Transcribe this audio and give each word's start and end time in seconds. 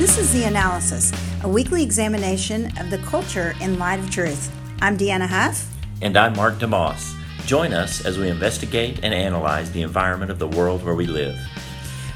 This 0.00 0.16
is 0.16 0.32
The 0.32 0.44
Analysis, 0.44 1.12
a 1.42 1.48
weekly 1.48 1.82
examination 1.82 2.72
of 2.78 2.88
the 2.88 2.96
culture 3.04 3.54
in 3.60 3.78
light 3.78 3.98
of 3.98 4.10
truth. 4.10 4.50
I'm 4.80 4.96
Deanna 4.96 5.26
Huff. 5.26 5.70
And 6.00 6.16
I'm 6.16 6.34
Mark 6.36 6.54
DeMoss. 6.54 7.14
Join 7.44 7.74
us 7.74 8.06
as 8.06 8.16
we 8.16 8.30
investigate 8.30 9.00
and 9.02 9.12
analyze 9.12 9.70
the 9.72 9.82
environment 9.82 10.30
of 10.30 10.38
the 10.38 10.48
world 10.48 10.82
where 10.82 10.94
we 10.94 11.04
live. 11.06 11.38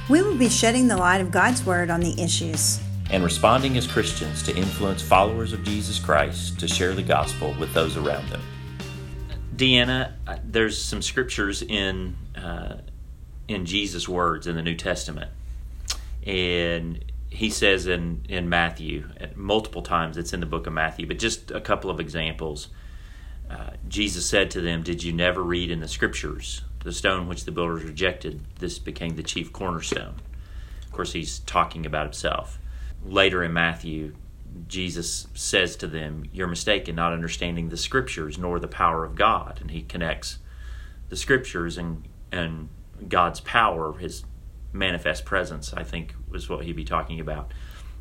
We 0.08 0.22
will 0.22 0.34
be 0.34 0.48
shedding 0.48 0.88
the 0.88 0.96
light 0.96 1.20
of 1.20 1.30
God's 1.30 1.66
Word 1.66 1.90
on 1.90 2.00
the 2.00 2.18
issues 2.18 2.80
and 3.10 3.22
responding 3.22 3.76
as 3.76 3.86
Christians 3.86 4.42
to 4.44 4.56
influence 4.56 5.02
followers 5.02 5.52
of 5.52 5.62
Jesus 5.62 5.98
Christ 5.98 6.58
to 6.60 6.66
share 6.66 6.94
the 6.94 7.02
gospel 7.02 7.54
with 7.60 7.74
those 7.74 7.98
around 7.98 8.26
them. 8.30 8.40
Deanna, 9.56 10.14
uh, 10.26 10.38
there's 10.42 10.82
some 10.82 11.02
scriptures 11.02 11.60
in 11.60 12.16
uh, 12.34 12.78
in 13.46 13.66
Jesus' 13.66 14.08
words 14.08 14.46
in 14.46 14.56
the 14.56 14.62
New 14.62 14.74
Testament, 14.74 15.30
and 16.26 17.04
he 17.34 17.50
says 17.50 17.86
in 17.86 18.24
in 18.28 18.48
Matthew 18.48 19.08
multiple 19.34 19.82
times. 19.82 20.16
It's 20.16 20.32
in 20.32 20.40
the 20.40 20.46
book 20.46 20.66
of 20.66 20.72
Matthew, 20.72 21.06
but 21.06 21.18
just 21.18 21.50
a 21.50 21.60
couple 21.60 21.90
of 21.90 22.00
examples. 22.00 22.68
Uh, 23.50 23.70
Jesus 23.88 24.24
said 24.24 24.50
to 24.52 24.60
them, 24.60 24.82
"Did 24.82 25.02
you 25.02 25.12
never 25.12 25.42
read 25.42 25.70
in 25.70 25.80
the 25.80 25.88
scriptures 25.88 26.62
the 26.84 26.92
stone 26.92 27.28
which 27.28 27.44
the 27.44 27.52
builders 27.52 27.82
rejected? 27.82 28.40
This 28.58 28.78
became 28.78 29.16
the 29.16 29.22
chief 29.22 29.52
cornerstone." 29.52 30.14
Of 30.86 30.92
course, 30.92 31.12
he's 31.12 31.40
talking 31.40 31.84
about 31.84 32.06
himself. 32.06 32.58
Later 33.04 33.42
in 33.42 33.52
Matthew, 33.52 34.14
Jesus 34.68 35.26
says 35.34 35.76
to 35.76 35.86
them, 35.86 36.24
You're 36.32 36.46
mistaken, 36.46 36.94
not 36.94 37.12
understanding 37.12 37.68
the 37.68 37.76
scriptures 37.76 38.38
nor 38.38 38.58
the 38.58 38.68
power 38.68 39.04
of 39.04 39.16
God. 39.16 39.58
And 39.60 39.70
he 39.70 39.82
connects 39.82 40.38
the 41.08 41.16
scriptures 41.16 41.76
and, 41.76 42.04
and 42.30 42.68
God's 43.08 43.40
power, 43.40 43.98
his 43.98 44.24
manifest 44.74 45.24
presence, 45.24 45.72
I 45.72 45.84
think 45.84 46.14
was 46.28 46.48
what 46.48 46.64
he'd 46.64 46.76
be 46.76 46.84
talking 46.84 47.20
about. 47.20 47.52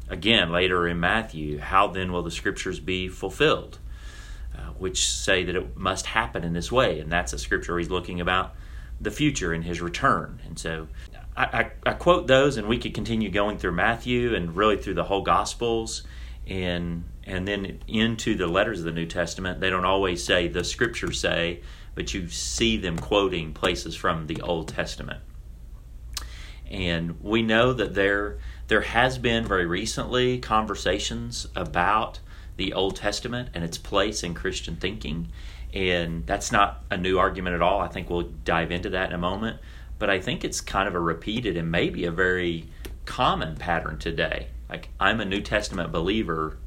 Again, 0.10 0.52
later 0.52 0.88
in 0.88 1.00
Matthew, 1.00 1.60
how 1.60 1.88
then 1.88 2.12
will 2.12 2.24
the 2.24 2.32
scriptures 2.32 2.80
be 2.80 3.08
fulfilled? 3.08 3.80
Uh, 4.56 4.72
which 4.78 5.08
say 5.08 5.44
that 5.44 5.56
it 5.56 5.78
must 5.78 6.06
happen 6.08 6.44
in 6.44 6.54
this 6.54 6.72
way. 6.72 7.00
And 7.00 7.12
that's 7.12 7.34
a 7.34 7.40
scripture 7.40 7.78
he's 7.78 7.90
looking 7.90 8.20
about 8.20 8.54
the 9.02 9.10
future 9.10 9.52
and 9.54 9.64
his 9.64 9.82
return. 9.82 10.40
And 10.46 10.60
so 10.60 10.88
I, 11.36 11.44
I, 11.44 11.72
I 11.90 11.94
quote 11.94 12.28
those, 12.28 12.58
and 12.58 12.68
we 12.68 12.78
could 12.78 12.94
continue 12.94 13.32
going 13.32 13.58
through 13.58 13.72
Matthew 13.72 14.36
and 14.36 14.56
really 14.56 14.78
through 14.78 14.94
the 14.94 15.06
whole 15.06 15.22
Gospels 15.22 16.04
and 16.46 17.06
and 17.26 17.48
then 17.48 17.80
into 17.88 18.36
the 18.36 18.48
letters 18.48 18.80
of 18.80 18.86
the 18.86 18.92
New 18.92 19.06
Testament, 19.06 19.62
they 19.62 19.70
don't 19.70 19.86
always 19.86 20.24
say 20.24 20.50
the 20.50 20.64
scriptures 20.64 21.20
say, 21.20 21.62
but 21.96 22.14
you 22.14 22.28
see 22.28 22.76
them 22.76 23.00
quoting 23.00 23.54
places 23.54 23.96
from 23.96 24.28
the 24.28 24.42
Old 24.42 24.68
Testament. 24.68 25.22
And 26.74 27.22
we 27.22 27.42
know 27.42 27.72
that 27.72 27.94
there 27.94 28.40
there 28.68 28.82
has 28.82 29.18
been 29.18 29.46
very 29.46 29.66
recently 29.66 30.40
conversations 30.40 31.48
about 31.56 32.20
the 32.58 32.74
Old 32.74 32.98
Testament 32.98 33.50
and 33.54 33.64
its 33.64 33.78
place 33.78 34.24
in 34.24 34.34
Christian 34.34 34.76
thinking. 34.76 35.30
And 35.74 36.26
that's 36.26 36.52
not 36.52 36.84
a 36.92 36.98
new 36.98 37.18
argument 37.18 37.56
at 37.56 37.62
all. 37.62 37.80
I 37.80 37.88
think 37.88 38.10
we'll 38.10 38.30
dive 38.44 38.72
into 38.72 38.90
that 38.90 39.10
in 39.10 39.16
a 39.16 39.20
moment. 39.20 39.60
But 40.00 40.10
I 40.10 40.20
think 40.20 40.44
it's 40.44 40.60
kind 40.60 40.88
of 40.88 40.96
a 40.96 41.00
repeated 41.00 41.56
and 41.56 41.72
maybe 41.72 42.06
a 42.06 42.12
very 42.12 42.66
common 43.06 43.56
pattern 43.56 43.98
today 43.98 44.48
like, 44.74 44.90
I'm 45.00 45.22
a 45.22 45.26
New 45.26 45.42
Testament 45.42 45.92
believer. 45.92 46.58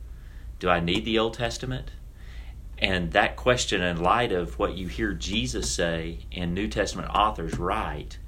Do 0.61 0.69
I 0.69 0.79
need 0.79 1.05
the 1.05 1.19
Old 1.19 1.35
Testament? 1.35 1.91
And 2.79 3.11
that 3.13 3.35
question, 3.35 3.83
in 3.83 4.01
light 4.01 4.31
of 4.31 4.61
what 4.61 4.77
you 4.77 4.87
hear 4.87 5.13
Jesus 5.13 5.69
say 5.69 6.21
and 6.31 6.55
New 6.55 6.69
Testament 6.69 7.11
authors 7.13 7.59
write, 7.59 8.19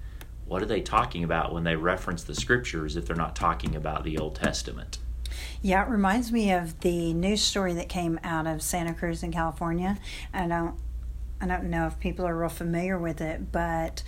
what 0.49 0.63
are 0.63 0.67
they 0.67 0.81
talking 0.81 1.25
about 1.25 1.53
when 1.53 1.65
they 1.65 1.77
reference 1.77 2.25
the 2.25 2.35
scriptures 2.35 2.97
if 2.97 3.07
they're 3.07 3.17
not 3.17 3.37
talking 3.37 3.77
about 3.77 4.05
the 4.05 4.19
Old 4.19 4.35
Testament? 4.35 4.99
Yeah, 5.61 5.85
it 5.85 5.91
reminds 5.91 6.33
me 6.33 6.53
of 6.53 6.81
the 6.81 7.13
news 7.13 7.43
story 7.43 7.75
that 7.75 7.89
came 7.89 8.19
out 8.25 8.47
of 8.47 8.63
Santa 8.63 8.95
Cruz 8.95 9.23
in 9.23 9.33
California. 9.33 9.99
I 10.33 10.47
don't 10.47 10.75
I 11.41 11.47
don't 11.47 11.65
know 11.65 11.87
if 11.87 12.01
people 12.01 12.27
are 12.27 12.37
real 12.37 12.49
familiar 12.49 12.99
with 12.99 13.21
it, 13.21 13.53
but 13.53 14.03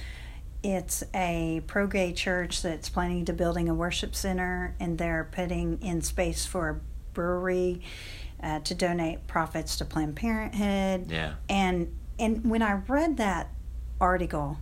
it's 0.62 1.02
a 1.14 1.62
pro 1.66 1.86
gay 1.86 2.12
church 2.12 2.62
that's 2.62 2.88
planning 2.88 3.24
to 3.26 3.32
building 3.32 3.68
a 3.68 3.74
worship 3.74 4.14
center 4.14 4.74
and 4.80 4.98
they're 4.98 5.28
putting 5.30 5.80
in 5.80 6.02
space 6.02 6.44
for 6.44 6.68
a 6.68 6.80
brewery 7.14 7.80
uh, 8.42 8.60
to 8.60 8.74
donate 8.74 9.26
profits 9.26 9.76
to 9.76 9.84
Planned 9.84 10.16
Parenthood. 10.16 11.10
Yeah. 11.10 11.34
And 11.48 11.96
and 12.18 12.48
when 12.50 12.62
I 12.62 12.74
read 12.86 13.16
that 13.16 13.50
article, 14.00 14.58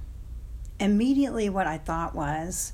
immediately 0.80 1.48
what 1.48 1.66
I 1.66 1.78
thought 1.78 2.14
was 2.14 2.72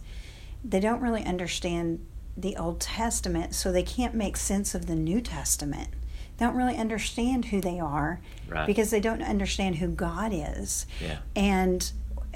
they 0.65 0.81
don't 0.81 1.01
really 1.01 1.25
understand 1.25 2.05
the 2.37 2.57
Old 2.57 2.81
Testament, 2.81 3.55
so 3.55 3.71
they 3.71 3.83
can't 3.83 4.15
make 4.15 4.37
sense 4.37 4.75
of 4.75 4.87
the 4.87 4.97
New 4.97 5.21
Testament. 5.21 5.89
They 6.37 6.47
don't 6.47 6.57
really 6.57 6.77
understand 6.77 7.47
who 7.47 7.61
they 7.61 7.79
are 7.79 8.21
right. 8.49 8.67
because 8.67 8.91
they 8.91 9.01
don't 9.01 9.23
understand 9.23 9.77
who 9.77 9.89
God 9.89 10.33
is. 10.35 10.87
Yeah. 11.01 11.19
And 11.37 11.93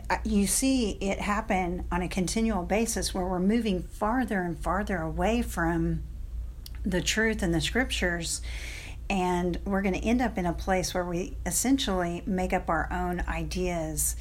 uh, 0.08 0.18
you 0.24 0.46
see 0.46 0.90
it 1.00 1.20
happen 1.20 1.84
on 1.90 2.02
a 2.02 2.08
continual 2.08 2.62
basis 2.62 3.12
where 3.12 3.26
we're 3.26 3.40
moving 3.40 3.82
farther 3.82 4.42
and 4.42 4.58
farther 4.58 4.98
away 4.98 5.42
from 5.42 6.02
the 6.84 7.00
truth 7.00 7.42
and 7.42 7.52
the 7.52 7.60
scriptures 7.60 8.40
and 9.10 9.58
we're 9.64 9.82
going 9.82 9.94
to 9.94 10.04
end 10.04 10.20
up 10.20 10.36
in 10.36 10.46
a 10.46 10.52
place 10.52 10.92
where 10.92 11.04
we 11.04 11.36
essentially 11.46 12.22
make 12.26 12.52
up 12.52 12.68
our 12.68 12.88
own 12.92 13.20
ideas 13.26 14.16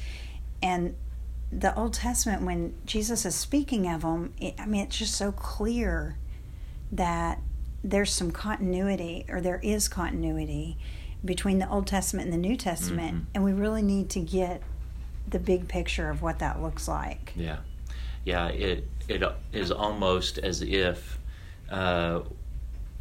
and 0.62 0.94
the 1.50 1.74
old 1.78 1.94
testament 1.94 2.42
when 2.42 2.74
jesus 2.84 3.24
is 3.24 3.34
speaking 3.34 3.88
of 3.88 4.02
them 4.02 4.32
it, 4.40 4.54
i 4.58 4.66
mean 4.66 4.82
it's 4.82 4.98
just 4.98 5.14
so 5.14 5.32
clear 5.32 6.16
that 6.92 7.40
there's 7.82 8.12
some 8.12 8.30
continuity 8.30 9.24
or 9.28 9.40
there 9.40 9.60
is 9.62 9.88
continuity 9.88 10.76
between 11.24 11.58
the 11.58 11.68
old 11.70 11.86
testament 11.86 12.26
and 12.26 12.32
the 12.32 12.48
new 12.48 12.56
testament 12.56 13.14
mm-hmm. 13.14 13.24
and 13.34 13.44
we 13.44 13.52
really 13.52 13.82
need 13.82 14.10
to 14.10 14.20
get 14.20 14.62
the 15.30 15.38
big 15.38 15.68
picture 15.68 16.10
of 16.10 16.22
what 16.22 16.38
that 16.38 16.62
looks 16.62 16.88
like. 16.88 17.32
Yeah, 17.36 17.58
yeah. 18.24 18.48
It 18.48 18.88
it 19.08 19.22
is 19.52 19.70
almost 19.70 20.38
as 20.38 20.62
if 20.62 21.18
uh, 21.70 22.20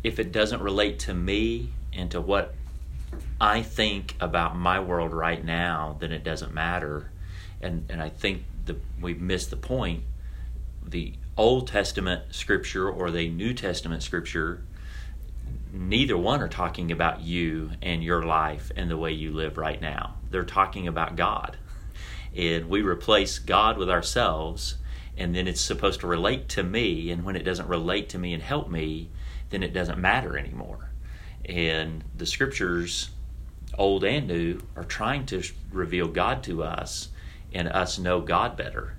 if 0.03 0.19
it 0.19 0.31
doesn't 0.31 0.61
relate 0.61 0.99
to 0.99 1.13
me 1.13 1.69
and 1.93 2.11
to 2.11 2.21
what 2.21 2.53
I 3.39 3.61
think 3.61 4.15
about 4.19 4.55
my 4.55 4.79
world 4.79 5.13
right 5.13 5.43
now, 5.43 5.97
then 5.99 6.11
it 6.11 6.23
doesn't 6.23 6.53
matter. 6.53 7.09
And 7.62 7.85
and 7.90 8.01
I 8.01 8.09
think 8.09 8.44
the 8.66 8.78
we've 9.01 9.22
missed 9.22 9.50
the 9.50 9.57
point. 9.57 10.03
The 10.85 11.13
Old 11.35 11.68
Testament 11.68 12.34
scripture 12.34 12.90
or 12.90 13.12
the 13.12 13.29
New 13.29 13.53
Testament 13.53 14.03
scripture, 14.03 14.63
neither 15.72 16.18
one 16.18 16.41
are 16.41 16.47
talking 16.47 16.91
about 16.91 17.22
you 17.22 17.72
and 17.81 18.03
your 18.03 18.23
life 18.23 18.72
and 18.75 18.90
the 18.90 18.97
way 18.97 19.12
you 19.12 19.31
live 19.31 19.57
right 19.57 19.81
now. 19.81 20.16
They're 20.31 20.45
talking 20.45 20.88
about 20.88 21.16
God 21.16 21.57
and 22.38 22.69
we 22.69 22.81
replace 22.81 23.40
God 23.40 23.78
with 23.78 23.89
ourselves, 23.89 24.75
and 25.18 25.34
then 25.34 25.47
it's 25.47 25.59
supposed 25.59 26.01
to 26.01 26.07
relate 26.07 26.47
to 26.50 26.63
me. 26.63 27.09
And 27.09 27.24
when 27.24 27.35
it 27.35 27.44
doesn't 27.44 27.68
relate 27.68 28.09
to 28.09 28.19
me 28.19 28.34
and 28.34 28.44
help 28.44 28.69
me, 28.69 29.09
then 29.50 29.63
it 29.63 29.74
doesn't 29.74 29.97
matter 29.97 30.38
anymore. 30.38 30.91
And 31.45 32.03
the 32.16 32.28
scriptures, 32.28 33.09
old 33.75 34.03
and 34.03 34.28
new, 34.28 34.62
are 34.75 34.84
trying 34.84 35.25
to 35.28 35.41
reveal 35.72 36.07
God 36.07 36.44
to 36.44 36.63
us 36.63 37.09
and 37.53 37.67
us 37.67 37.97
know 37.97 38.21
God 38.21 38.55
better. 38.55 38.95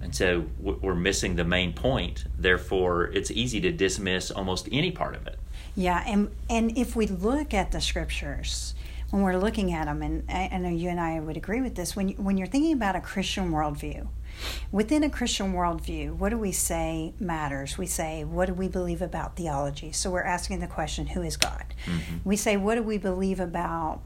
And 0.00 0.14
so 0.14 0.46
we're 0.58 0.96
missing 0.96 1.36
the 1.36 1.44
main 1.44 1.72
point. 1.72 2.24
Therefore, 2.36 3.04
it's 3.04 3.30
easy 3.30 3.60
to 3.60 3.70
dismiss 3.70 4.30
almost 4.30 4.68
any 4.72 4.90
part 4.90 5.14
of 5.14 5.26
it. 5.28 5.38
Yeah, 5.76 6.02
and 6.06 6.30
and 6.50 6.76
if 6.76 6.96
we 6.96 7.06
look 7.06 7.54
at 7.54 7.70
the 7.70 7.80
scriptures, 7.80 8.74
when 9.10 9.22
we're 9.22 9.36
looking 9.36 9.72
at 9.72 9.84
them, 9.84 10.02
and 10.02 10.24
I, 10.28 10.50
I 10.52 10.58
know 10.58 10.70
you 10.70 10.88
and 10.88 10.98
I 10.98 11.20
would 11.20 11.36
agree 11.36 11.60
with 11.60 11.74
this, 11.74 11.94
when, 11.94 12.08
you, 12.08 12.14
when 12.16 12.36
you're 12.36 12.46
thinking 12.46 12.72
about 12.72 12.96
a 12.96 13.00
Christian 13.00 13.52
worldview, 13.52 14.08
within 14.72 15.04
a 15.04 15.10
Christian 15.10 15.52
worldview, 15.52 16.16
what 16.16 16.30
do 16.30 16.38
we 16.38 16.50
say 16.50 17.12
matters? 17.20 17.76
We 17.76 17.86
say, 17.86 18.24
what 18.24 18.46
do 18.46 18.54
we 18.54 18.68
believe 18.68 19.02
about 19.02 19.36
theology? 19.36 19.92
So 19.92 20.10
we're 20.10 20.22
asking 20.22 20.60
the 20.60 20.66
question, 20.66 21.08
who 21.08 21.20
is 21.20 21.36
God? 21.36 21.74
Mm-hmm. 21.84 22.16
We 22.24 22.36
say, 22.36 22.56
what 22.56 22.76
do 22.76 22.82
we 22.82 22.96
believe 22.96 23.38
about 23.38 24.00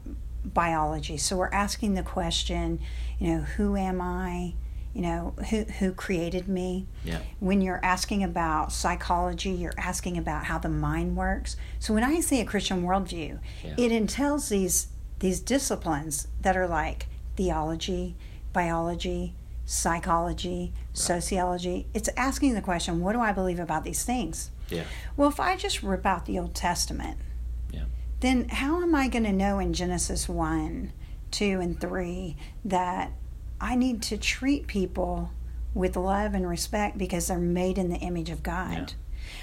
biology? 0.53 1.17
So 1.17 1.37
we're 1.37 1.49
asking 1.49 1.93
the 1.93 2.03
question, 2.03 2.79
you 3.19 3.27
know, 3.27 3.41
who 3.41 3.75
am 3.75 4.01
I? 4.01 4.53
You 4.93 5.01
know, 5.03 5.35
who, 5.49 5.63
who 5.63 5.93
created 5.93 6.47
me? 6.47 6.87
Yeah. 7.03 7.19
When 7.39 7.61
you're 7.61 7.79
asking 7.83 8.23
about 8.23 8.71
psychology, 8.71 9.51
you're 9.51 9.73
asking 9.77 10.17
about 10.17 10.45
how 10.45 10.57
the 10.57 10.69
mind 10.69 11.15
works. 11.15 11.55
So 11.79 11.93
when 11.93 12.03
I 12.03 12.19
say 12.19 12.41
a 12.41 12.45
Christian 12.45 12.83
worldview, 12.83 13.39
yeah. 13.63 13.75
it 13.77 13.91
entails 13.91 14.49
these 14.49 14.87
these 15.19 15.39
disciplines 15.39 16.27
that 16.41 16.55
are 16.55 16.67
like 16.67 17.07
theology, 17.35 18.15
biology, 18.53 19.33
psychology, 19.65 20.71
right. 20.73 20.97
sociology. 20.97 21.87
It's 21.93 22.09
asking 22.15 22.53
the 22.53 22.61
question, 22.61 23.01
what 23.01 23.13
do 23.13 23.19
I 23.19 23.31
believe 23.31 23.59
about 23.59 23.83
these 23.83 24.03
things? 24.03 24.51
Yeah. 24.69 24.83
Well, 25.15 25.29
if 25.29 25.39
I 25.39 25.55
just 25.55 25.83
rip 25.83 26.05
out 26.05 26.25
the 26.25 26.39
Old 26.39 26.55
Testament. 26.55 27.17
Then 28.19 28.49
how 28.49 28.81
am 28.81 28.95
I 28.95 29.07
going 29.07 29.23
to 29.23 29.31
know 29.31 29.59
in 29.59 29.73
Genesis 29.73 30.27
1, 30.27 30.91
2, 31.31 31.59
and 31.59 31.79
3 31.79 32.35
that 32.65 33.11
I 33.61 33.75
need 33.75 34.01
to 34.03 34.17
treat 34.17 34.67
people 34.67 35.31
with 35.73 35.95
love 35.95 36.33
and 36.33 36.47
respect 36.47 36.97
because 36.97 37.27
they're 37.27 37.37
made 37.37 37.77
in 37.77 37.89
the 37.89 37.97
image 37.97 38.29
of 38.29 38.43
God? 38.43 38.71
Yeah. 38.71 38.87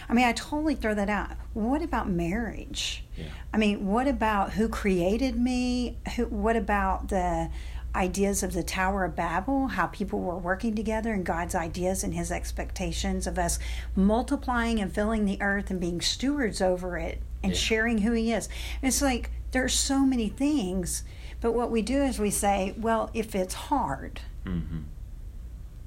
I 0.08 0.14
mean, 0.14 0.24
I 0.24 0.32
totally 0.32 0.74
throw 0.74 0.94
that 0.94 1.10
out. 1.10 1.32
What 1.52 1.82
about 1.82 2.08
marriage? 2.08 3.04
Yeah. 3.16 3.26
I 3.52 3.58
mean, 3.58 3.86
what 3.86 4.08
about 4.08 4.52
who 4.52 4.68
created 4.68 5.38
me? 5.38 5.98
Who, 6.16 6.24
what 6.26 6.56
about 6.56 7.08
the 7.08 7.50
ideas 7.94 8.42
of 8.42 8.52
the 8.54 8.62
Tower 8.62 9.04
of 9.04 9.14
Babel, 9.14 9.68
how 9.68 9.86
people 9.86 10.20
were 10.20 10.36
working 10.36 10.74
together 10.74 11.12
and 11.12 11.24
God's 11.24 11.54
ideas 11.54 12.02
and 12.02 12.14
his 12.14 12.32
expectations 12.32 13.26
of 13.26 13.38
us 13.38 13.58
multiplying 13.94 14.80
and 14.80 14.92
filling 14.92 15.24
the 15.24 15.40
earth 15.40 15.70
and 15.70 15.80
being 15.80 16.00
stewards 16.00 16.60
over 16.60 16.98
it 16.98 17.22
and 17.44 17.52
Yeah. 17.52 17.58
sharing 17.58 17.98
who 17.98 18.12
he 18.12 18.32
is. 18.32 18.48
It's 18.82 19.00
like 19.02 19.30
there's 19.52 19.74
so 19.74 20.04
many 20.04 20.28
things, 20.28 21.04
but 21.40 21.52
what 21.54 21.70
we 21.70 21.82
do 21.82 22.02
is 22.02 22.18
we 22.18 22.30
say, 22.30 22.74
well, 22.78 23.10
if 23.14 23.34
it's 23.34 23.54
hard, 23.54 24.20
hmm 24.44 24.60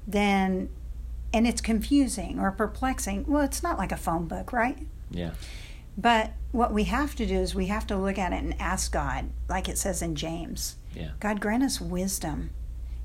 then 0.06 0.70
and 1.34 1.46
it's 1.46 1.60
confusing 1.60 2.38
or 2.40 2.50
perplexing, 2.50 3.26
well, 3.28 3.42
it's 3.42 3.62
not 3.62 3.76
like 3.76 3.92
a 3.92 3.96
phone 3.98 4.26
book, 4.26 4.50
right? 4.54 4.78
Yeah. 5.10 5.32
But 5.98 6.32
what 6.52 6.72
we 6.72 6.84
have 6.84 7.14
to 7.16 7.26
do 7.26 7.34
is 7.34 7.54
we 7.54 7.66
have 7.66 7.86
to 7.88 7.96
look 7.98 8.16
at 8.16 8.32
it 8.32 8.42
and 8.42 8.58
ask 8.58 8.90
God, 8.90 9.26
like 9.48 9.68
it 9.68 9.76
says 9.76 10.00
in 10.00 10.14
James. 10.14 10.76
Yeah. 10.94 11.10
God 11.20 11.40
grant 11.40 11.62
us 11.62 11.78
wisdom. 11.82 12.50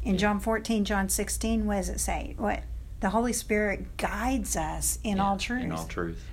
In 0.03 0.13
Yeah. 0.13 0.19
John 0.19 0.39
14, 0.39 0.85
John 0.85 1.09
16, 1.09 1.65
what 1.65 1.75
does 1.75 1.89
it 1.89 1.99
say? 1.99 2.35
What? 2.38 2.63
The 3.01 3.09
Holy 3.09 3.33
Spirit 3.33 3.97
guides 3.97 4.56
us 4.56 4.99
in 5.03 5.17
Yeah, 5.17 5.25
all 5.27 5.38
truth. 5.38 5.63
In 5.63 5.71
all 5.73 5.85
truth. 5.85 6.23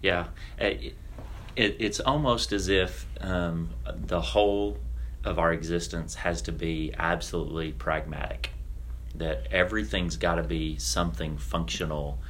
Yeah. 0.00 0.26
yeah. 0.58 0.66
It, 0.66 0.96
it, 1.58 1.76
it's 1.80 1.98
almost 1.98 2.52
as 2.52 2.68
if 2.68 3.06
um, 3.20 3.70
the 3.84 4.20
whole 4.20 4.78
of 5.24 5.38
our 5.38 5.52
existence 5.52 6.14
has 6.14 6.40
to 6.42 6.52
be 6.52 6.94
absolutely 6.96 7.72
pragmatic. 7.72 8.50
That 9.16 9.48
everything's 9.50 10.16
got 10.16 10.36
to 10.36 10.44
be 10.44 10.78
something 10.78 11.36
functional 11.36 12.20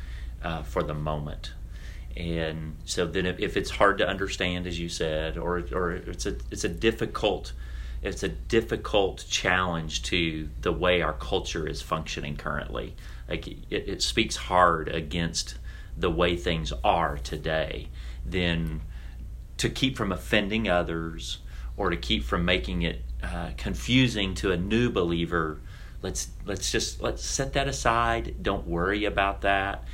uh, 0.42 0.62
for 0.62 0.82
the 0.82 0.94
moment. 0.94 1.52
And 2.16 2.76
so 2.86 3.06
then, 3.06 3.26
if, 3.26 3.38
if 3.38 3.56
it's 3.56 3.70
hard 3.70 3.98
to 3.98 4.08
understand, 4.08 4.66
as 4.66 4.80
you 4.80 4.88
said, 4.88 5.36
or 5.36 5.62
or 5.72 5.92
it's 5.92 6.24
a 6.24 6.36
it's 6.50 6.64
a 6.64 6.68
difficult 6.68 7.52
it's 8.00 8.22
a 8.22 8.28
difficult 8.28 9.26
challenge 9.28 10.02
to 10.04 10.48
the 10.62 10.72
way 10.72 11.02
our 11.02 11.12
culture 11.12 11.66
is 11.68 11.82
functioning 11.82 12.36
currently. 12.36 12.96
Like 13.28 13.46
it, 13.46 13.58
it 13.70 14.02
speaks 14.02 14.36
hard 14.36 14.88
against 14.88 15.58
the 15.96 16.10
way 16.10 16.36
things 16.36 16.72
are 16.82 17.18
today. 17.18 17.88
Then 18.24 18.80
to 19.58 19.68
keep 19.68 19.96
from 19.96 20.12
offending 20.12 20.68
others 20.68 21.38
or 21.76 21.90
to 21.90 21.96
keep 21.96 22.24
from 22.24 22.44
making 22.44 22.82
it 22.82 23.02
uh, 23.22 23.50
confusing 23.56 24.34
to 24.34 24.52
a 24.52 24.56
new 24.56 24.90
believer. 24.90 25.60
Let's 26.00 26.28
let's 26.46 26.70
just 26.70 27.02
let's 27.02 27.24
set 27.24 27.54
that 27.54 27.66
aside. 27.66 28.36
Don't 28.42 28.66
worry 28.66 29.04
about 29.04 29.42
that. 29.42 29.84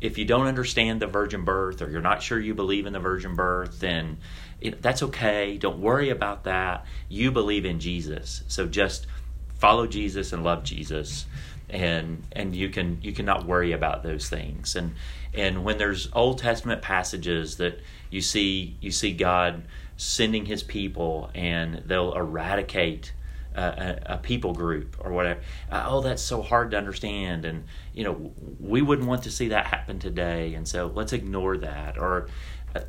If 0.00 0.18
you 0.18 0.24
don't 0.24 0.46
understand 0.46 1.00
the 1.00 1.06
virgin 1.06 1.44
birth 1.44 1.82
or 1.82 1.90
you're 1.90 2.00
not 2.00 2.22
sure 2.22 2.38
you 2.40 2.54
believe 2.54 2.86
in 2.86 2.92
the 2.92 3.00
virgin 3.00 3.34
birth 3.34 3.80
then 3.80 4.18
it, 4.60 4.80
that's 4.80 5.02
okay. 5.02 5.58
Don't 5.58 5.80
worry 5.80 6.10
about 6.10 6.44
that. 6.44 6.86
You 7.08 7.30
believe 7.30 7.66
in 7.66 7.80
jesus. 7.80 8.42
So 8.48 8.66
just 8.66 9.06
follow 9.58 9.86
jesus 9.86 10.32
and 10.32 10.42
love 10.42 10.64
jesus 10.64 11.26
and 11.74 12.22
and 12.32 12.54
you 12.54 12.68
can 12.68 12.98
you 13.02 13.12
cannot 13.12 13.46
worry 13.46 13.72
about 13.72 14.02
those 14.02 14.28
things. 14.28 14.76
And 14.76 14.94
and 15.34 15.64
when 15.64 15.76
there's 15.76 16.08
old 16.12 16.38
testament 16.38 16.82
passages 16.82 17.56
that 17.56 17.80
you 18.10 18.20
see 18.20 18.76
you 18.80 18.92
see 18.92 19.12
god 19.12 19.64
sending 19.96 20.46
his 20.46 20.62
people 20.62 21.30
and 21.34 21.82
they'll 21.86 22.14
eradicate 22.14 23.12
a, 23.56 24.00
a 24.06 24.18
people 24.18 24.52
group 24.52 24.96
or 24.98 25.12
whatever 25.12 25.40
uh, 25.70 25.84
oh 25.86 26.00
that's 26.00 26.22
so 26.22 26.42
hard 26.42 26.70
to 26.70 26.78
understand. 26.78 27.44
And 27.44 27.64
you 27.92 28.04
know 28.04 28.32
we 28.60 28.80
wouldn't 28.80 29.08
want 29.08 29.24
to 29.24 29.30
see 29.30 29.48
that 29.48 29.66
happen 29.66 29.98
today. 29.98 30.54
And 30.54 30.66
so 30.66 30.92
let's 30.94 31.12
ignore 31.12 31.56
that. 31.58 31.98
Or 31.98 32.28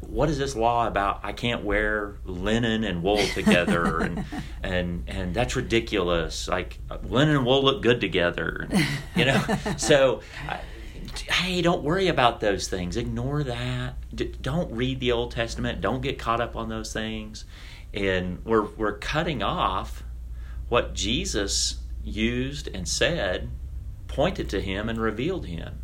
what 0.02 0.30
is 0.30 0.38
this 0.38 0.56
law 0.56 0.88
about? 0.88 1.20
I 1.24 1.32
can't 1.32 1.64
wear 1.64 2.16
linen 2.26 2.84
and 2.84 3.04
wool 3.04 3.26
together 3.34 4.00
and 4.00 4.26
and 4.64 5.04
and 5.08 5.34
that's 5.34 5.56
ridiculous. 5.56 6.48
Like 6.48 6.80
linen 7.04 7.38
and 7.38 7.46
wool 7.46 7.64
look 7.64 7.82
good 7.82 8.02
together. 8.02 8.68
And, 8.70 8.86
you 9.16 9.26
know? 9.26 9.44
So 9.78 10.22
I, 10.48 10.62
hey 11.32 11.62
don't 11.62 11.84
worry 11.84 12.08
about 12.08 12.40
those 12.40 12.68
things. 12.68 12.98
Ignore 12.98 13.44
that. 13.44 13.96
D- 14.14 14.34
don't 14.42 14.72
read 14.72 15.00
the 15.00 15.12
old 15.12 15.32
testament. 15.32 15.82
Don't 15.82 16.02
get 16.02 16.18
caught 16.18 16.42
up 16.42 16.56
on 16.56 16.70
those 16.70 16.92
things. 16.92 17.46
And 17.94 18.44
we're 18.44 18.66
we're 18.66 18.98
cutting 18.98 19.44
off 19.44 20.04
what 20.68 20.96
jesus 20.96 21.78
used 22.04 22.68
and 22.74 22.88
said 22.88 23.50
pointed 24.08 24.50
to 24.50 24.62
him 24.62 24.90
and 24.90 25.00
revealed 25.00 25.46
him 25.46 25.80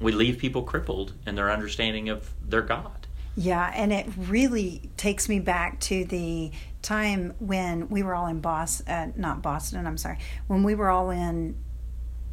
we 0.00 0.12
leave 0.12 0.38
people 0.38 0.62
crippled 0.62 1.12
in 1.26 1.34
their 1.34 1.50
understanding 1.50 2.08
of 2.08 2.30
their 2.46 2.62
god 2.62 3.06
Yeah, 3.36 3.72
and 3.74 3.92
it 3.92 4.06
really 4.16 4.90
takes 4.96 5.28
me 5.28 5.40
back 5.40 5.78
to 5.80 6.04
the 6.04 6.50
time 6.82 7.34
when 7.38 7.88
we 7.88 8.02
were 8.02 8.14
all 8.14 8.26
in 8.26 8.40
Boston, 8.40 8.88
uh, 8.88 9.12
not 9.16 9.42
Boston, 9.42 9.86
I'm 9.86 9.98
sorry, 9.98 10.18
when 10.46 10.62
we 10.62 10.74
were 10.74 10.90
all 10.90 11.10
in 11.10 11.56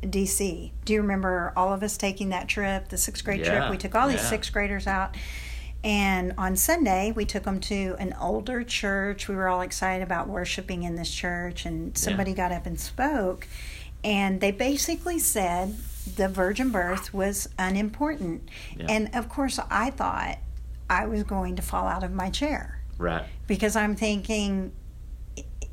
DC. 0.02 0.72
Do 0.86 0.94
you 0.94 1.02
remember 1.02 1.54
all 1.56 1.74
of 1.74 1.84
us 1.84 1.98
taking 1.98 2.30
that 2.30 2.48
trip, 2.48 2.90
the 2.90 2.98
sixth 2.98 3.24
grade 3.24 3.42
Yeah, 3.42 3.60
trip? 3.60 3.72
We 3.72 3.78
took 3.78 3.96
all 3.96 4.08
these 4.08 4.18
yeah. 4.18 4.30
sixth 4.30 4.54
graders 4.54 4.88
out. 4.88 5.16
And 5.84 6.34
on 6.38 6.56
Sunday, 6.56 7.13
we 7.16 7.25
took 7.25 7.44
them 7.44 7.60
to 7.62 7.96
an 8.00 8.16
older 8.20 8.63
church. 8.63 9.28
We 9.28 9.36
were 9.36 9.48
all 9.48 9.62
excited 9.62 10.04
about 10.04 10.28
worshiping 10.28 10.84
in 10.84 10.96
this 10.96 11.13
church, 11.13 11.66
and 11.66 11.98
somebody 11.98 12.34
got 12.34 12.52
up 12.52 12.66
and 12.66 12.80
spoke. 12.80 13.48
And 14.04 14.42
they 14.42 14.52
basically 14.52 15.20
said 15.20 15.75
the 16.15 16.27
virgin 16.27 16.69
birth 16.69 17.13
was 17.13 17.50
unimportant. 17.59 18.50
Yeah. 18.75 18.88
And 18.89 19.09
of 19.13 19.30
course, 19.30 19.59
I 19.69 19.92
thought 19.92 20.38
I 20.89 21.06
was 21.06 21.24
going 21.24 21.56
to 21.56 21.62
fall 21.62 21.88
out 21.88 22.04
of 22.04 22.12
my 22.12 22.30
chair 22.30 22.81
right 22.98 23.25
because 23.45 23.75
I'm 23.75 23.95
thinking 23.95 24.71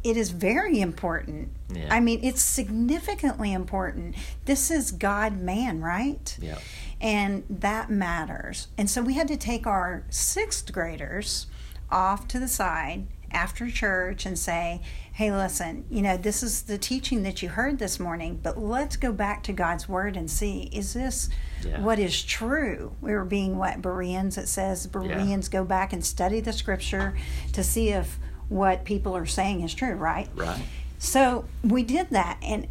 it 0.04 0.18
is 0.18 0.30
very 0.30 0.80
important. 0.80 1.48
Yeah. 1.72 1.88
I 1.90 2.00
mean, 2.00 2.20
it's 2.22 2.42
significantly 2.42 3.54
important. 3.54 4.14
This 4.44 4.70
is 4.70 4.92
God 4.92 5.38
man, 5.38 5.80
right? 5.80 6.36
yeah 6.40 6.58
And 7.00 7.44
that 7.48 7.90
matters. 7.90 8.68
And 8.76 8.90
so 8.90 9.00
we 9.00 9.14
had 9.14 9.28
to 9.28 9.36
take 9.36 9.66
our 9.66 10.04
sixth 10.10 10.70
graders 10.72 11.46
off 11.90 12.28
to 12.28 12.38
the 12.38 12.48
side 12.48 13.06
after 13.34 13.70
church 13.70 14.24
and 14.24 14.38
say, 14.38 14.80
hey, 15.12 15.30
listen, 15.30 15.84
you 15.90 16.00
know, 16.02 16.16
this 16.16 16.42
is 16.42 16.62
the 16.62 16.78
teaching 16.78 17.22
that 17.24 17.42
you 17.42 17.48
heard 17.50 17.78
this 17.78 18.00
morning, 18.00 18.40
but 18.42 18.58
let's 18.58 18.96
go 18.96 19.12
back 19.12 19.42
to 19.44 19.52
God's 19.52 19.88
word 19.88 20.16
and 20.16 20.30
see, 20.30 20.70
is 20.72 20.94
this 20.94 21.28
Yeah. 21.64 21.80
what 21.80 21.98
is 21.98 22.22
true? 22.22 22.94
We 23.00 23.12
were 23.12 23.24
being 23.24 23.58
what, 23.58 23.82
Bereans, 23.82 24.38
it 24.38 24.48
says, 24.48 24.86
Bereans 24.86 25.48
go 25.48 25.64
back 25.64 25.92
and 25.92 26.04
study 26.04 26.40
the 26.40 26.52
scripture 26.52 27.16
to 27.52 27.62
see 27.62 27.90
if 27.90 28.18
what 28.48 28.84
people 28.84 29.16
are 29.16 29.26
saying 29.26 29.62
is 29.62 29.74
true, 29.74 29.94
right? 29.94 30.28
right 30.34 30.62
So 30.98 31.44
we 31.62 31.82
did 31.82 32.10
that, 32.10 32.38
and 32.42 32.66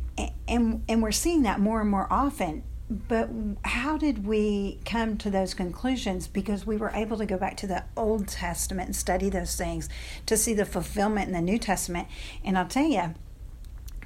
and 0.48 0.84
and 0.88 1.04
we're 1.04 1.12
seeing 1.12 1.44
that 1.44 1.60
more 1.60 1.82
and 1.82 1.90
more 1.90 2.08
often. 2.10 2.64
But 2.90 3.30
how 3.64 3.98
did 3.98 4.26
we 4.26 4.80
come 4.86 5.18
to 5.18 5.30
those 5.30 5.54
conclusions? 5.54 6.28
Because 6.28 6.66
we 6.66 6.78
were 6.78 6.92
able 6.94 7.18
to 7.18 7.26
go 7.26 7.38
back 7.38 7.58
to 7.58 7.68
the 7.68 7.86
Old 7.96 8.28
Testament 8.28 8.88
and 8.88 8.96
study 8.96 9.30
those 9.30 9.56
things 9.56 9.90
to 10.26 10.36
see 10.38 10.54
the 10.54 10.66
fulfillment 10.66 11.28
in 11.28 11.34
the 11.34 11.42
New 11.42 11.58
Testament. 11.58 12.08
And 12.44 12.58
I'll 12.58 12.68
tell 12.68 12.86
you, 12.86 13.16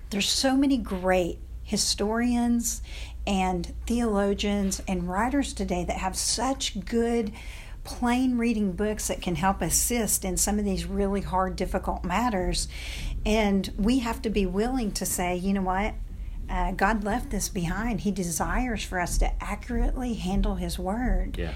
there's 0.10 0.29
so 0.29 0.55
many 0.55 0.77
great 0.77 1.39
historians 1.63 2.81
and 3.25 3.74
theologians 3.86 4.81
and 4.88 5.10
writers 5.10 5.53
today 5.53 5.84
that 5.84 5.98
have 5.98 6.15
such 6.15 6.86
good 6.86 7.34
plain 7.84 8.38
reading 8.38 8.72
books 8.72 9.07
that 9.07 9.22
can 9.22 9.36
help 9.36 9.62
assist 9.62 10.24
in 10.24 10.38
some 10.38 10.60
of 10.60 10.65
these 10.65 10.86
really 10.86 11.22
hard 11.22 11.55
difficult 11.55 12.03
matters 12.03 12.67
and 13.25 13.72
we 13.77 14.00
have 14.00 14.22
to 14.22 14.29
be 14.29 14.46
willing 14.46 14.91
to 14.91 15.05
say 15.05 15.36
you 15.38 15.53
know 15.53 15.62
what 15.62 15.93
uh, 16.50 16.72
god 16.72 17.04
left 17.04 17.30
this 17.30 17.50
behind. 17.50 18.01
He 18.01 18.12
desires 18.12 18.84
for 18.84 19.00
us 19.00 19.18
to 19.20 19.32
accurately 19.44 20.16
handle 20.16 20.56
his 20.56 20.80
word. 20.80 21.38
Yeah. 21.38 21.54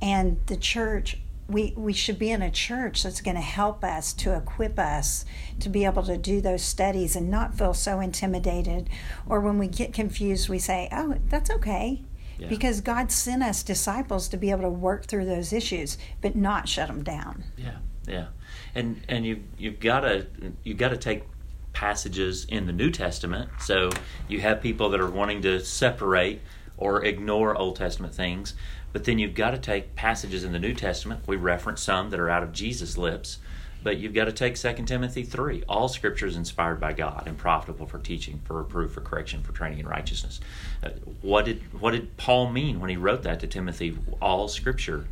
And 0.00 0.38
the 0.46 0.56
church 0.56 1.18
we 1.48 1.74
we 1.76 1.92
should 1.92 2.18
be 2.18 2.30
in 2.30 2.42
a 2.42 2.50
church 2.50 3.02
that's 3.02 3.20
going 3.20 3.36
to 3.36 3.42
help 3.42 3.84
us 3.84 4.12
to 4.14 4.34
equip 4.34 4.78
us 4.78 5.24
to 5.60 5.68
be 5.68 5.84
able 5.84 6.02
to 6.04 6.16
do 6.16 6.40
those 6.40 6.62
studies 6.62 7.16
and 7.16 7.30
not 7.30 7.54
feel 7.54 7.74
so 7.74 8.00
intimidated. 8.00 8.88
Or 9.28 9.40
when 9.40 9.58
we 9.58 9.68
get 9.68 9.92
confused 9.92 10.48
we 10.48 10.58
say 10.58 10.88
oh 10.92 11.16
that's 11.28 11.50
okay. 11.50 12.02
Yeah. 12.38 12.48
because 12.48 12.80
god 12.80 13.12
sent 13.12 13.42
us 13.42 13.62
disciples 13.62 14.26
to 14.28 14.36
be 14.36 14.50
able 14.50 14.62
to 14.62 14.70
work 14.70 15.06
through 15.06 15.26
those 15.26 15.52
issues 15.52 15.98
but 16.20 16.34
not 16.34 16.68
shut 16.68 16.88
them 16.88 17.04
down. 17.04 17.44
Yeah, 17.56 17.76
yeah, 18.08 18.26
and 18.74 19.00
and 19.08 19.24
you 19.24 19.44
you've 19.58 19.78
got 19.78 20.00
to 20.00 20.26
you've 20.64 20.78
got 20.78 20.88
to 20.88 20.96
take 20.96 21.24
passages 21.72 22.44
in 22.46 22.66
the 22.66 22.72
New 22.72 22.90
Testament. 22.90 23.50
So 23.60 23.90
you 24.28 24.40
have 24.40 24.60
people 24.60 24.90
that 24.90 25.00
are 25.00 25.10
wanting 25.10 25.42
to 25.42 25.60
separate 25.64 26.40
or 26.76 27.04
ignore 27.04 27.56
Old 27.56 27.76
Testament 27.76 28.14
things, 28.14 28.54
but 28.92 29.04
then 29.04 29.18
you've 29.18 29.34
got 29.34 29.52
to 29.52 29.58
take 29.58 29.94
passages 29.94 30.44
in 30.44 30.52
the 30.52 30.58
New 30.58 30.74
Testament. 30.74 31.22
We 31.26 31.36
reference 31.36 31.82
some 31.82 32.10
that 32.10 32.20
are 32.20 32.28
out 32.30 32.42
of 32.42 32.52
Jesus' 32.52 32.98
lips 32.98 33.38
But 33.82 33.98
you've 33.98 34.14
got 34.14 34.26
to 34.26 34.32
take 34.32 34.54
2 34.54 34.84
Timothy 34.84 35.24
3. 35.24 35.64
All 35.68 35.88
scripture 35.88 36.26
is 36.26 36.36
inspired 36.36 36.80
by 36.80 36.92
God 36.92 37.24
and 37.26 37.36
profitable 37.36 37.86
for 37.86 37.98
teaching, 37.98 38.40
for 38.44 38.62
reproof, 38.62 38.92
for 38.92 39.00
correction, 39.00 39.42
for 39.42 39.52
training 39.52 39.80
in 39.80 39.88
righteousness. 39.88 40.40
Uh, 40.82 40.90
what 41.20 41.44
did 41.44 41.62
what 41.80 41.92
did 41.92 42.16
Paul 42.16 42.50
mean 42.50 42.80
when 42.80 42.90
he 42.90 42.96
wrote 42.96 43.22
that 43.24 43.40
to 43.40 43.46
Timothy? 43.46 43.98
All 44.20 44.48
scripture. 44.48 45.06